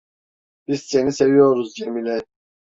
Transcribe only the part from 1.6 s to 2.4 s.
Cemile!